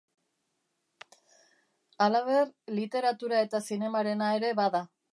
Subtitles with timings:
[2.05, 2.51] Halaber,
[2.81, 4.87] literatura eta zinemarena ere bada.